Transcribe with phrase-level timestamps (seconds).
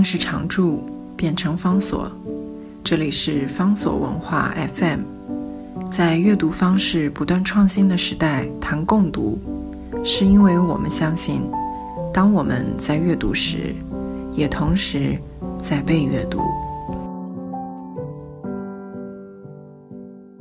[0.00, 0.82] 定是常驻，
[1.14, 2.10] 变成方所。
[2.82, 5.00] 这里是方所文化 FM。
[5.90, 9.38] 在阅读方式不断创新的时代，谈共读，
[10.02, 11.42] 是因为我们相信，
[12.14, 13.74] 当我们在阅读时，
[14.32, 15.18] 也同时
[15.60, 16.40] 在被阅读。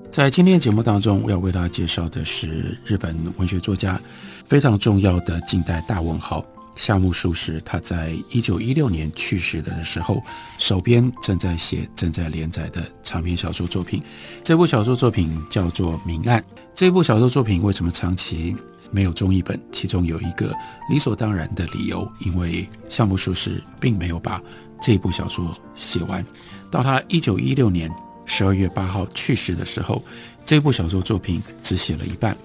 [0.10, 4.00] 在今天节目当中，我要为大家介绍的是日本文学作家
[4.46, 6.41] 非常重要的近代大文豪。
[6.80, 10.23] 夏目漱石，他在一九一六年去世的时候，
[10.58, 14.02] 手边正在写、正在连载的长篇小说作品。
[14.45, 16.39] 这部小说作品叫做《明暗》。
[16.73, 18.55] 这部小说作品为什么长期
[18.91, 19.59] 没有中译本？
[19.73, 20.53] 其中有一个
[20.89, 24.41] 理所当然的理由，因为夏目漱石并没有把
[24.81, 26.25] 这部小说写完。
[26.72, 27.94] 到他一九一六年
[28.25, 30.02] 十二月八号去世的时候，
[30.45, 32.38] 这部小说作品只写了一半，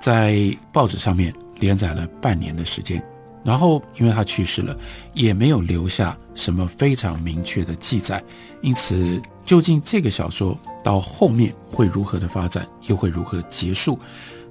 [0.00, 3.04] 在报纸上面连载了半年的时间。
[3.44, 4.74] 然后，因为他去世了，
[5.12, 8.24] 也没有留下什么非常明确的记载，
[8.62, 13.98] 因此，究竟这个小说到后面会如何的发展，又会如何结束，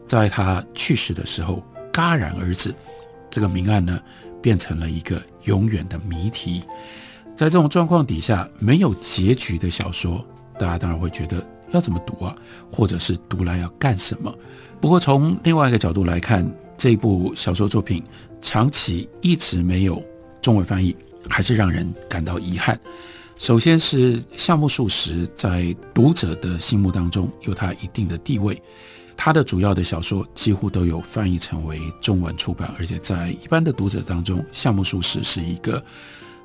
[0.06, 2.73] 在他去世的时候戛然而止。
[3.31, 4.00] 这个明案呢，
[4.44, 6.62] 变成了一个永远的谜题。
[7.36, 10.23] 在这种状况底下，没有结局的小说，
[10.59, 12.36] 大家当然会觉得要怎么读啊，
[12.72, 14.31] 或者是读来要干什么？
[14.80, 18.03] 不过，从另外一个角度来看，这部小说作品。
[18.44, 20.04] 长期一直没有
[20.42, 20.94] 中文翻译，
[21.30, 22.78] 还是让人感到遗憾。
[23.38, 28.62] 首先是夏目漱石在读者的心目当中有他一定的地位，
[29.16, 35.82] 他的主要的小说几乎都有翻译成为中文出版，而且在一般的读者当中，夏目漱石是一个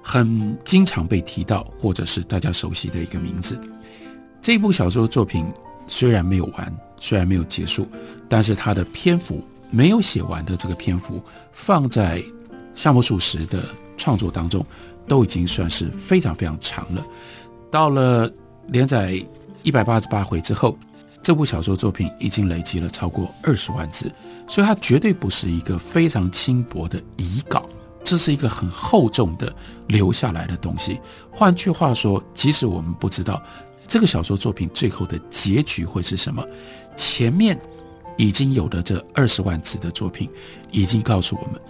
[0.01, 3.61] 很经常被提到或者是大家熟悉的一个名字。
[4.41, 5.45] 这部小说作品
[5.89, 7.89] 虽然没有完，虽然没有结束，
[8.29, 9.45] 但是它的篇幅。
[9.71, 12.23] 没有写完的这个篇幅，放在
[12.75, 13.65] 夏目漱石的
[13.97, 14.65] 创作当中，
[15.07, 17.07] 都已经算是非常非常长了。
[17.71, 18.31] 到了
[18.69, 19.23] 连载
[19.63, 20.79] 一百八十八回之后，
[21.23, 24.11] 这部小说作品已经累积了超过二十万字，
[24.47, 27.69] 所以它绝对不是一个非常轻薄的遗稿，
[28.03, 29.55] 这是一个很厚重的
[29.87, 30.99] 留下来的东西。
[31.31, 33.43] 换句话说，即使我们不知道
[33.87, 36.43] 这个小说作品最后的结局会是什么，
[36.97, 37.59] 前面。
[38.19, 40.29] 已经有的这二十万字的作品，
[40.73, 41.61] 已经告诉我们，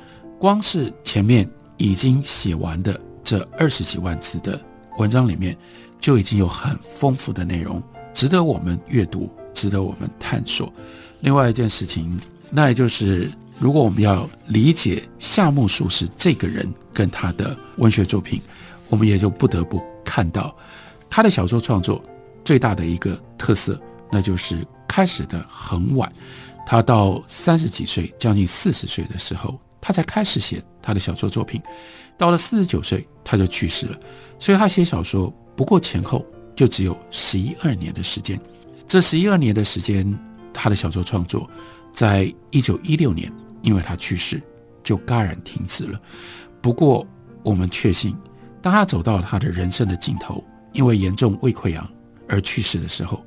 [0.40, 4.58] 光是前面已经写完的这二十几万字的
[4.96, 5.56] 文章里面，
[6.00, 7.82] 就已经有很丰富的内容，
[8.14, 10.72] 值得我们阅读，值得我们探索。
[11.20, 12.18] 另外一件事情，
[12.50, 18.40] 那也就是，如果我们要理解夏目漱石这个人跟他的文学作品，
[18.88, 20.56] 我们也就不得不看到
[21.10, 22.02] 他的小说创作
[22.42, 23.78] 最大的一个特色，
[24.10, 24.66] 那就是。
[24.98, 26.12] 开始的很晚，
[26.66, 31.62] 他到三十几岁，将近四十岁的时候，他才开始写他的小说作品。
[32.16, 33.96] 到了四十九岁，他就去世了。
[34.40, 36.26] 所以他写小说不过前后
[36.56, 38.40] 就只有十一二年的时间。
[38.88, 40.04] 这十一二年的时间，
[40.52, 41.48] 他的小说创作，
[41.92, 43.32] 在一九一六年，
[43.62, 44.42] 因为他去世，
[44.82, 46.00] 就戛然停止了。
[46.60, 47.06] 不过
[47.44, 48.16] 我们确信，
[48.60, 50.42] 当他走到他的人生的尽头，
[50.72, 51.88] 因为严重胃溃疡
[52.28, 53.24] 而去世的时候。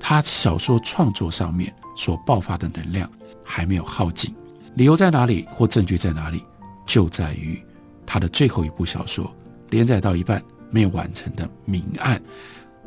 [0.00, 3.08] 他小说创作上面所爆发的能量
[3.44, 4.34] 还没有耗尽，
[4.74, 6.42] 理由在哪里或证据在哪里，
[6.86, 7.62] 就在于
[8.06, 9.30] 他的最后一部小说
[9.68, 12.18] 连载到一半没有完成的《明暗》，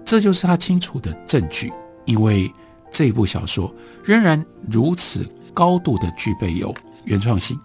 [0.03, 1.71] 这就是他清楚的证据。
[2.05, 2.51] 因为
[2.91, 3.73] 这部小说
[4.03, 6.73] 仍然如此高度的具备有
[7.05, 7.57] 原创性，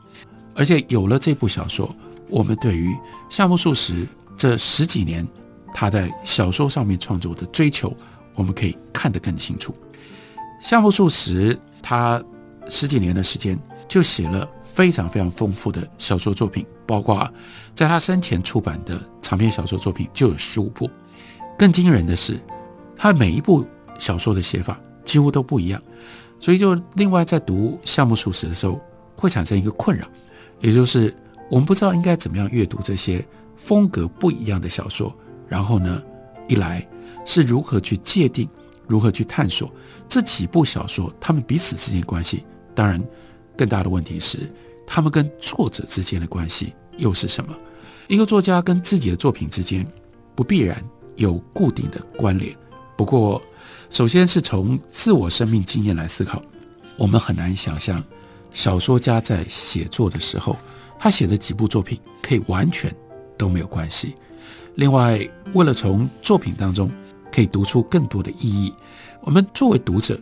[0.54, 1.92] 而且有了这部小说，
[2.28, 2.97] 我们对于
[3.28, 4.06] 夏目漱石
[4.37, 5.26] 这十几年
[5.75, 7.97] 他在小说上面创作的追求。
[8.38, 9.75] 我们可以看得更清楚。
[10.60, 12.22] 夏目漱石他
[12.71, 17.28] 十几年的时间就写了非常非常丰富的小说作品，包括
[17.75, 20.88] 在他生前出版的长篇小说作品就有十五部。
[21.59, 22.38] 更惊人的是，
[22.97, 23.66] 他每一部
[23.99, 25.82] 小说的写法几乎都不一样，
[26.38, 28.81] 所以就另外在读夏目漱石的时候
[29.16, 30.06] 会产生一个困扰，
[30.60, 31.12] 也就是
[31.50, 33.25] 我们不知道应该怎么样阅读这些
[33.56, 35.12] 风格不一样的小说。
[35.49, 36.00] 然后呢，
[36.46, 36.87] 一来。
[37.25, 38.49] 是如何去界定，
[38.87, 39.70] 如何去探索
[40.08, 42.44] 这几部小说，他们彼此之间关系？
[42.75, 43.02] 当然，
[43.56, 44.50] 更大的问题是，
[44.87, 47.56] 他们跟作者之间的关系又是什么？
[48.06, 49.87] 一个作家跟自己的作品之间
[50.34, 50.82] 不必然
[51.16, 52.56] 有固定的关联。
[52.96, 53.43] 不过，
[53.90, 56.43] 首先是从自我生命经验来思考，
[56.96, 58.02] 我们很难想象
[58.52, 60.56] 小说家在写作的时候，
[60.99, 62.94] 他写的几部作品可以完全
[63.37, 64.14] 都没有关系。
[64.74, 65.18] 另外，
[65.54, 66.90] 为了从作品当中，
[67.32, 68.72] 可以读出更多的意义。
[69.22, 70.18] 我们作为读者，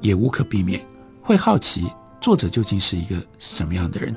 [0.00, 0.80] 也无可避免
[1.22, 1.86] 会好奇
[2.20, 4.14] 作者究竟是一个什么样的人。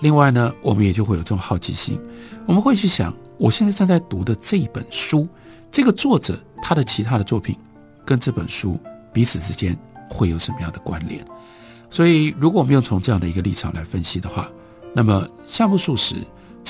[0.00, 1.98] 另外呢，我们也就会有这种好奇心，
[2.46, 5.28] 我们会去想我现在正在读的这一本书，
[5.70, 7.56] 这个作者他的其他的作品
[8.04, 8.78] 跟这本书
[9.12, 11.24] 彼此之间会有什么样的关联？
[11.90, 14.50] 所以，如果我们用从这样的一个立场来分析的话，
[14.94, 16.16] 那么夏目漱石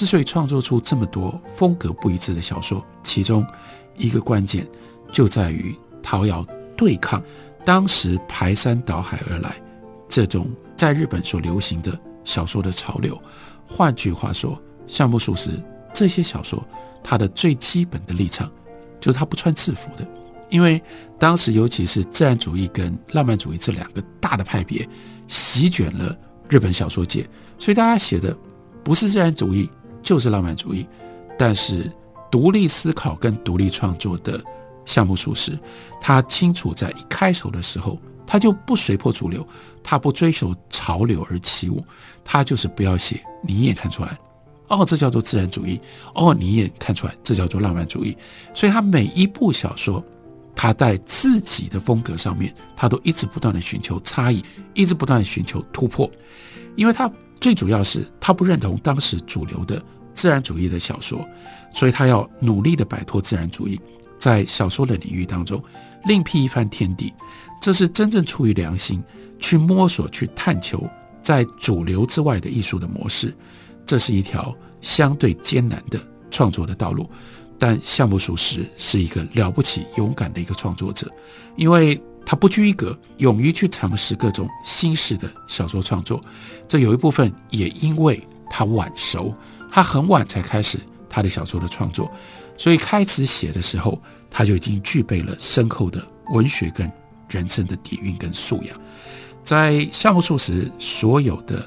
[0.00, 3.47] 之所以创作出这么多风格不一致的小说，其中
[3.99, 4.67] 一个关键
[5.12, 6.43] 就在于他要
[6.75, 7.23] 对抗
[7.67, 9.61] 当时排山倒海而来
[10.08, 13.20] 这种在日本所流行的小说的潮流。
[13.67, 15.50] 换句话说，夏目漱石。
[15.93, 16.67] 这些小说，
[17.05, 18.50] 它的最基本的立场
[19.02, 20.08] 就是它不穿制服的，
[20.49, 20.82] 因为
[21.19, 24.88] 当时尤其是自然主义跟浪漫主义这两个大的派别
[25.29, 26.17] 席卷了
[26.49, 28.35] 日本小说界，所以大家写的
[28.82, 29.69] 不是自然主义
[30.02, 30.87] 就是浪漫主义。
[31.38, 31.91] 但是
[32.31, 34.41] 独立思考跟独立创作的
[34.85, 35.58] 项目属实，
[36.00, 39.47] 他清楚在一开头的时候，他就不随波逐流，
[39.82, 41.82] 他不追求潮流而起舞，
[42.25, 44.19] 他就是不要写，你也看出来。
[44.69, 45.81] 哦，这叫做自然主义。
[46.14, 48.17] 哦，你也看出来，这叫做浪漫主义。
[48.55, 50.05] 所以他每一部小说，
[50.55, 54.44] 他在自己的风格上面，他都一直不断的寻求差异，
[54.75, 56.08] 一直不断的寻求突破。
[56.76, 59.82] 因为他最主要是他不认同当时主流的
[60.12, 61.26] 自然主义的小说，
[61.72, 63.81] 所以他要努力的摆脱自然主义，
[64.19, 65.62] 在小说的领域当中
[66.04, 67.12] 另辟一番天地。
[67.62, 69.02] 这是真正出于良心
[69.38, 70.88] 去摸索、去探求
[71.22, 73.34] 在主流之外的艺术的模式。
[73.87, 76.00] 这是一条相对艰难的
[76.31, 77.08] 创作的道路，
[77.58, 81.10] 但项目属实是一个了不起、勇敢的一个创作者，
[81.56, 86.20] 因为他不拘一格，勇于去尝试各种新式的小说创作。
[86.68, 89.34] 这有一部分也因为他晚熟，
[89.68, 90.78] 他很晚才开始
[91.08, 92.08] 他的小说的创作，
[92.56, 94.00] 所以开始写的时候，
[94.30, 96.00] 他就已经具备了深厚的
[96.32, 96.88] 文学跟
[97.28, 98.80] 人生的底蕴跟素养。
[99.42, 101.60] 在项目属实所有的。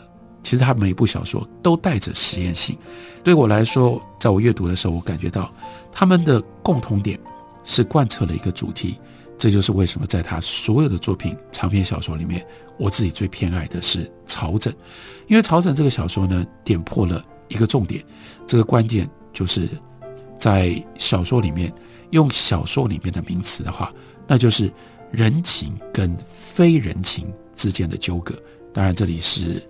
[0.43, 2.77] 其实他每一部小说都带着实验性，
[3.21, 5.53] 对我来说，在我阅读的时候，我感觉到
[5.91, 7.19] 他们的共同点
[7.65, 8.97] 是贯彻了一个主题。
[9.43, 12.47] 这就是为什么在他所有的作品长篇小说里面，
[12.77, 14.71] 我自己最偏爱的是《朝枕》，
[15.27, 18.01] 因为《朝枕》这个小说呢，点破了一个重点，
[18.47, 19.67] 这个关键就是
[20.39, 21.69] 在小说里面
[22.11, 23.91] 用小说里面的名词的话，
[24.25, 24.71] 那就是
[25.11, 28.41] 人情跟非人情之间的纠葛。
[28.73, 29.61] 当然，这里是。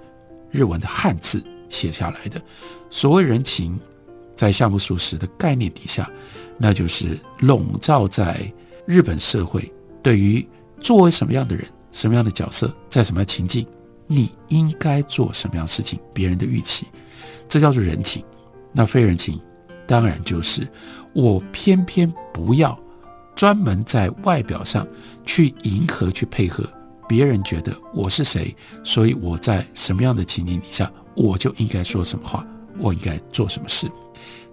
[0.52, 2.40] 日文的汉字写下来的，
[2.92, 3.80] 所谓人情，
[4.36, 6.08] 在夏目漱石的概念底下，
[6.60, 8.54] 那就是笼罩在
[8.86, 9.72] 日本社会
[10.02, 10.46] 对于
[10.80, 13.66] 作为什么样的人、什么样的角色，在什么样情境，
[14.08, 16.88] 你应该做什么样事情，别人的预期，
[17.48, 18.24] 这叫做人情。
[18.74, 19.40] 那非人情，
[19.88, 20.68] 当然就是
[21.14, 22.78] 我偏偏不要
[23.36, 24.86] 专门在外表上
[25.24, 26.68] 去迎合、去配合。
[27.08, 32.46] 别人觉得我是谁，所以我在什么样的情景底下，我就应该说什么话，
[32.80, 33.88] 我应该做什么事。《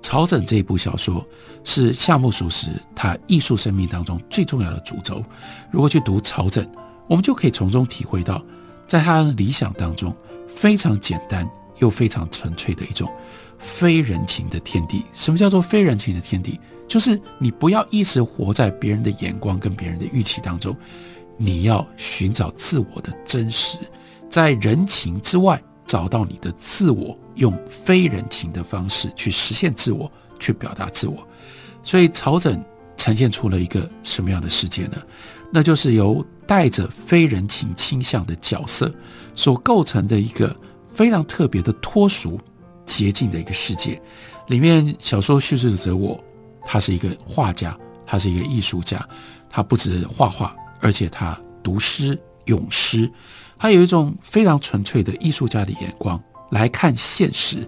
[0.02, 1.24] 朝枕》这一部小说
[1.64, 5.22] 是夏目漱石他艺术生命当中最重要的主轴。
[5.70, 6.64] 如果去读《朝枕》，
[7.06, 8.42] 我们就可以从中体会到，
[8.86, 10.14] 在他的理想当中
[10.48, 11.48] 非常简单
[11.78, 13.10] 又非常纯粹的一种
[13.58, 15.04] 非人情的天地。
[15.12, 16.58] 什么叫做非人情的天地？
[16.88, 20.76] 就是你不要一直活在别人的眼光跟别人的预期当中。
[21.36, 23.78] 你要寻找自我的真实，
[24.28, 31.26] 在人情之外找到你的自我，用非人情的方式去实现自我，去表达自我。
[31.82, 32.64] 所以，曹枕
[32.96, 34.98] 呈现出了一个什么样的世界呢？
[35.52, 38.94] 那就是由带着非人情倾向的角色
[39.34, 40.56] 所构成的一个
[40.92, 42.38] 非常特别的脱俗、
[42.86, 44.00] 洁净的一个世界。
[44.46, 46.22] 里面小说叙事者我，
[46.64, 49.04] 他是一个画家，他是一个艺术家，
[49.50, 50.54] 他不止画画。
[50.80, 53.10] 而且他读诗咏诗，
[53.60, 56.18] 他有一种非常纯粹的艺术家的眼光
[56.50, 57.58] 来看现实。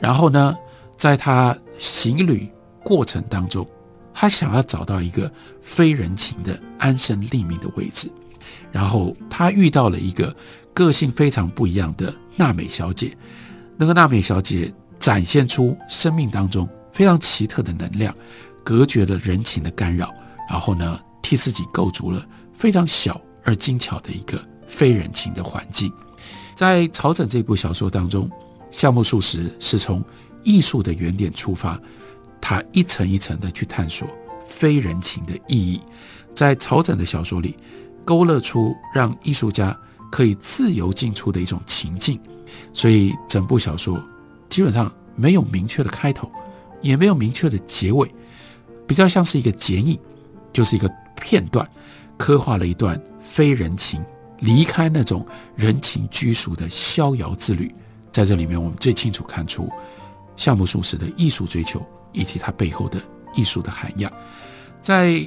[0.00, 0.56] 然后呢，
[0.96, 2.50] 在他行旅
[2.82, 3.68] 过程当中，
[4.14, 8.10] 他想要找到一个非人情的安身立命的位置。
[8.72, 10.34] 然后他遇到了一个
[10.72, 13.14] 个性非常不一样的娜美小姐。
[13.76, 18.16] 那个娜美小姐展现出生命当中非常奇特的能量，
[18.64, 20.10] 隔绝了人情的干扰。
[20.48, 22.26] 然后呢，替自己构筑了。
[22.54, 24.38] 非常小而精巧的一个
[24.74, 25.92] 非人情的环境，
[26.56, 28.28] 在《朝枕》这部小说当中，
[28.72, 30.04] 夏目漱石是从
[30.42, 31.80] 艺术的原点出发，
[32.40, 34.08] 他一层一层的去探索
[34.44, 35.80] 非人情的意义，
[36.34, 37.56] 在《朝枕》的小说里
[38.04, 39.78] 勾勒出让艺术家
[40.10, 42.18] 可以自由进出的一种情境，
[42.72, 44.02] 所以整部小说
[44.48, 46.28] 基本上没有明确的开头，
[46.82, 48.12] 也没有明确的结尾，
[48.88, 49.96] 比较像是一个剪影，
[50.52, 51.64] 就是一个片段。
[52.16, 54.00] 刻画了一段非人情
[54.44, 57.74] 离开那种人情拘束的逍遥之旅，
[58.12, 59.70] 在这里面，我们最清楚看出
[60.36, 61.82] 夏目漱石的艺术追求
[62.12, 63.00] 以及他背后的
[63.34, 64.12] 艺术的涵养。
[64.82, 65.26] 在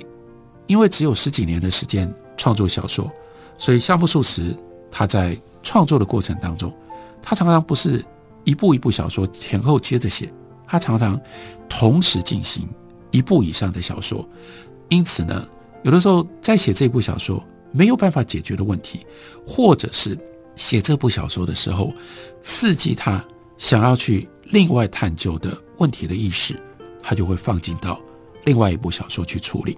[0.67, 3.11] 因为只有十几年的时间创作小说，
[3.57, 4.55] 所以夏目漱石
[4.91, 6.71] 他在创作的过程当中，
[7.19, 8.05] 他常常不是
[8.43, 10.31] 一部一部小说前后接着写，
[10.67, 11.19] 他常常
[11.67, 12.69] 同时进行
[13.09, 14.23] 一部以上的小说。
[14.89, 15.47] 因此呢，
[15.81, 19.05] 有的时候在写这部小说没有办法解决的问题，
[19.45, 20.17] 或者是
[20.55, 21.93] 写这部小说的时候
[22.41, 23.23] 刺激他
[23.57, 26.55] 想要去另外探究的问题的意识，
[27.01, 27.99] 他就会放进到
[28.45, 29.77] 另外一部小说去处理。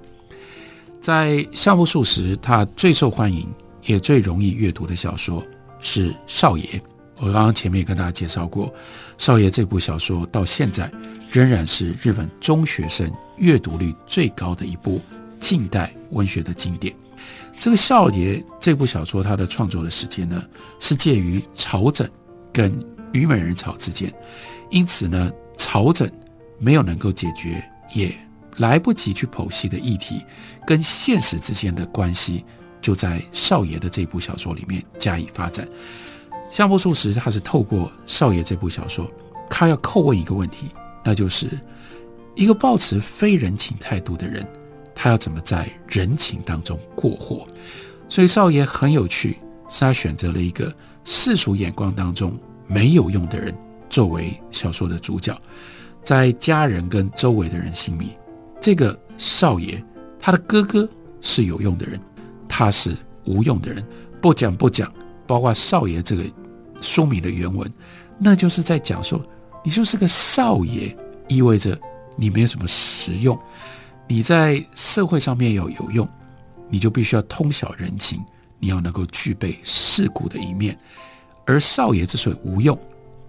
[1.01, 3.47] 在夏目漱石，他最受欢迎
[3.85, 5.43] 也最容易阅读的小说
[5.79, 6.63] 是《少爷》。
[7.17, 8.67] 我刚刚前面也跟大家介绍过，
[9.17, 10.91] 《少爷》这部小说到现在
[11.31, 15.01] 仍然是日本中学生阅读率最高的一部
[15.39, 16.95] 近代文学的经典。
[17.59, 20.41] 这个《少爷》这部小说，它的创作的时间呢，
[20.79, 22.09] 是介于朝整
[22.53, 22.73] 跟
[23.11, 24.13] 虞美人草之间，
[24.69, 26.09] 因此呢，朝整
[26.57, 27.63] 没有能够解决，
[27.93, 28.13] 也。
[28.57, 30.21] 来不及去剖析的议题，
[30.67, 32.43] 跟现实之间的关系，
[32.81, 35.65] 就在少爷的这部小说里面加以发展。
[36.51, 39.09] 夏目漱石他是透过少爷这部小说，
[39.49, 40.67] 他要叩问一个问题，
[41.05, 41.47] 那就是
[42.35, 44.45] 一个抱持非人情态度的人，
[45.01, 47.47] 他要怎么在人情当中过活？
[48.09, 49.37] 所以少爷很有趣，
[49.69, 50.75] 是他选择了一个
[51.05, 52.37] 世俗眼光当中
[52.67, 53.57] 没有用的人
[53.89, 55.33] 作为小说的主角，
[56.03, 58.09] 在家人跟周围的人心里。
[58.59, 59.81] 这个少爷，
[60.19, 60.85] 他的哥哥
[61.21, 61.97] 是有用的人，
[62.49, 63.81] 他是无用的人。
[64.19, 64.93] 不讲不讲，
[65.25, 66.25] 包括少爷这个
[66.81, 67.71] 书名的原文，
[68.17, 69.23] 那就是在讲说，
[69.63, 70.93] 你就是个少爷，
[71.29, 71.79] 意味着
[72.17, 73.39] 你没有什么实用。
[74.09, 76.09] 你在社会上面要有用，
[76.67, 78.19] 你就必须要通晓人情，
[78.57, 80.75] 你要能够具备世故的一面。
[81.45, 82.75] 而少爷之所以无用，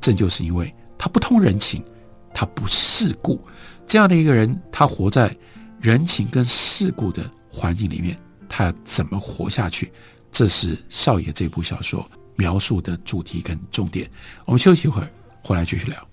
[0.00, 1.84] 正就是因为他不通人情，
[2.32, 3.38] 他不世故。
[3.86, 5.36] 这样的一个人，他活在
[5.82, 8.18] 人情跟世故的环境里面，
[8.48, 9.92] 他怎么活下去？
[10.32, 14.10] 这是少爷这部小说描述的主题跟重点。
[14.46, 15.10] 我们休息一会儿，
[15.42, 16.08] 回来继续聊。